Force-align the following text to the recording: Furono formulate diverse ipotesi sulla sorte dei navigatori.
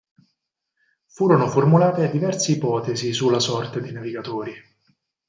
Furono 1.05 1.47
formulate 1.47 2.09
diverse 2.09 2.53
ipotesi 2.53 3.13
sulla 3.13 3.39
sorte 3.39 3.79
dei 3.81 3.91
navigatori. 3.91 4.51